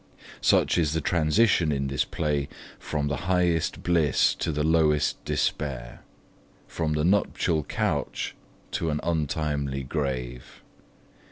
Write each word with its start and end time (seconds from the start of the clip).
Such 0.41 0.79
is 0.79 0.93
the 0.93 0.99
transition 0.99 1.71
in 1.71 1.85
this 1.85 2.05
play 2.05 2.49
from 2.79 3.07
the 3.07 3.27
highest 3.29 3.83
bliss 3.83 4.33
to 4.33 4.51
the 4.51 4.63
lowest 4.63 5.23
despair, 5.25 6.01
from 6.67 6.93
the 6.93 7.05
nuptial 7.05 7.63
couch 7.63 8.33
to 8.71 8.89
an 8.89 8.99
untimely 9.03 9.83
grave. 9.83 10.63